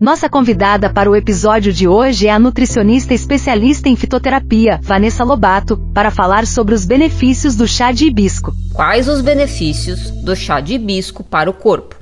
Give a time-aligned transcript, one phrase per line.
[0.00, 5.76] Nossa convidada para o episódio de hoje é a nutricionista especialista em fitoterapia, Vanessa Lobato,
[5.92, 8.54] para falar sobre os benefícios do chá de hibisco.
[8.72, 11.96] Quais os benefícios do chá de hibisco para o corpo?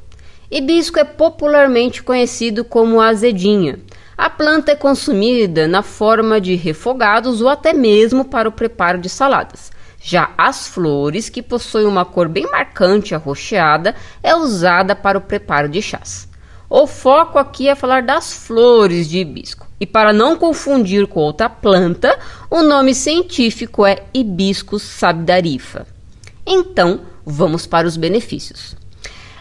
[0.49, 3.81] Hibisco é popularmente conhecido como azedinha.
[4.17, 9.09] A planta é consumida na forma de refogados ou até mesmo para o preparo de
[9.09, 9.73] saladas.
[10.01, 15.69] Já as flores, que possuem uma cor bem marcante arroxeada, é usada para o preparo
[15.69, 16.28] de chás.
[16.71, 19.67] O foco aqui é falar das flores de hibisco.
[19.81, 22.19] E para não confundir com outra planta,
[22.51, 25.87] o nome científico é Hibiscus sabidarifa.
[26.47, 28.77] Então, vamos para os benefícios.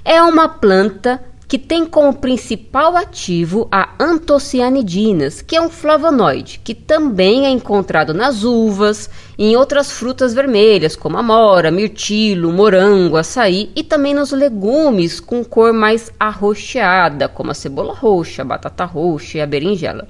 [0.05, 6.73] É uma planta que tem como principal ativo a antocianidinas, que é um flavonoide, que
[6.73, 13.71] também é encontrado nas uvas e em outras frutas vermelhas, como amora, mirtilo, morango, açaí
[13.75, 19.37] e também nos legumes com cor mais arroxeada, como a cebola roxa, a batata roxa
[19.37, 20.07] e a berinjela.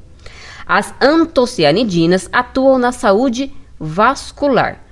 [0.66, 4.84] As antocianidinas atuam na saúde vascular,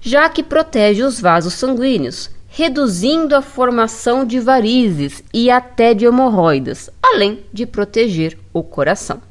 [0.00, 6.90] já que protege os vasos sanguíneos, reduzindo a formação de varizes e até de hemorroidas,
[7.00, 9.22] além de proteger o coração.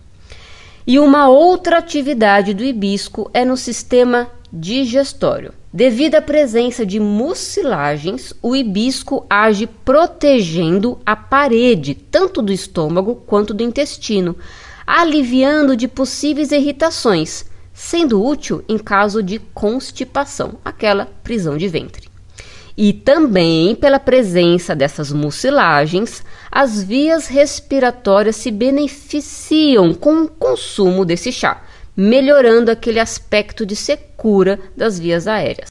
[0.88, 5.54] E uma outra atividade do hibisco é no sistema digestório.
[5.72, 13.54] Devido à presença de mucilagens, o hibisco age protegendo a parede tanto do estômago quanto
[13.54, 14.36] do intestino,
[14.88, 22.09] aliviando de possíveis irritações, sendo útil em caso de constipação, aquela prisão de ventre.
[22.82, 31.30] E também pela presença dessas mucilagens, as vias respiratórias se beneficiam com o consumo desse
[31.30, 31.62] chá,
[31.94, 35.68] melhorando aquele aspecto de secura das vias aéreas.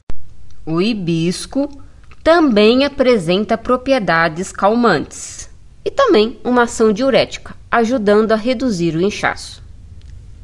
[0.63, 1.81] O hibisco
[2.23, 5.49] também apresenta propriedades calmantes
[5.83, 9.63] e também uma ação diurética, ajudando a reduzir o inchaço.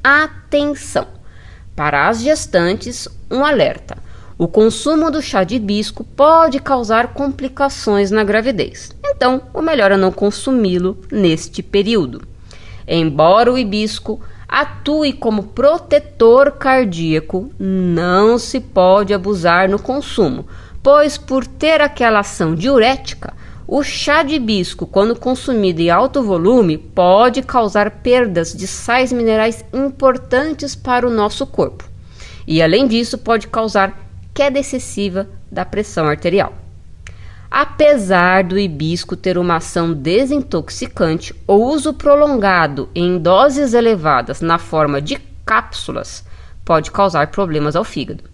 [0.03, 1.05] Atenção!
[1.75, 4.03] Para as gestantes, um alerta.
[4.37, 9.97] O consumo do chá de hibisco pode causar complicações na gravidez, então o melhor é
[9.97, 12.21] não consumi-lo neste período.
[12.85, 20.45] Embora o hibisco atue como protetor cardíaco, não se pode abusar no consumo,
[20.83, 23.33] pois por ter aquela ação diurética,
[23.65, 29.63] o chá de hibisco, quando consumido em alto volume, pode causar perdas de sais minerais
[29.73, 31.85] importantes para o nosso corpo.
[32.45, 34.04] E além disso, pode causar
[34.35, 36.53] queda excessiva da pressão arterial.
[37.49, 45.01] Apesar do hibisco ter uma ação desintoxicante, o uso prolongado em doses elevadas na forma
[45.01, 46.25] de cápsulas
[46.65, 48.25] pode causar problemas ao fígado.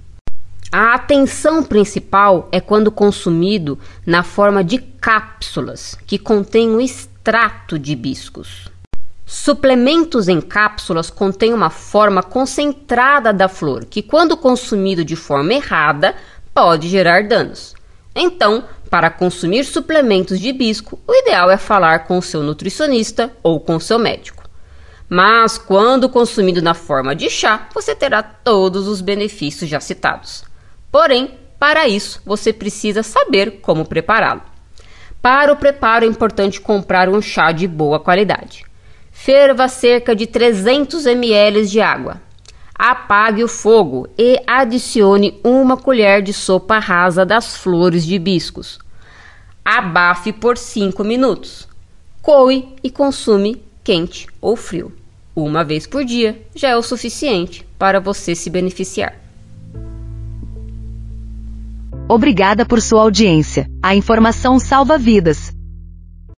[0.72, 7.91] A atenção principal é quando consumido na forma de cápsulas, que contém o extrato de
[7.91, 8.72] hibiscos.
[9.33, 16.13] Suplementos em cápsulas contêm uma forma concentrada da flor, que, quando consumido de forma errada,
[16.53, 17.73] pode gerar danos.
[18.13, 23.57] Então, para consumir suplementos de hibisco, o ideal é falar com o seu nutricionista ou
[23.57, 24.43] com seu médico.
[25.07, 30.43] Mas, quando consumido na forma de chá, você terá todos os benefícios já citados.
[30.91, 34.41] Porém, para isso, você precisa saber como prepará-lo.
[35.21, 38.69] Para o preparo, é importante comprar um chá de boa qualidade.
[39.23, 42.19] Ferva cerca de 300 ml de água.
[42.73, 48.79] Apague o fogo e adicione uma colher de sopa rasa das flores de hibiscos.
[49.63, 51.67] Abafe por 5 minutos.
[52.19, 54.91] Coe e consume quente ou frio.
[55.35, 59.13] Uma vez por dia já é o suficiente para você se beneficiar.
[62.09, 63.69] Obrigada por sua audiência.
[63.83, 65.50] A informação salva vidas.